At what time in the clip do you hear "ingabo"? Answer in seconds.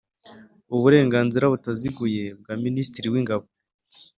3.21-3.45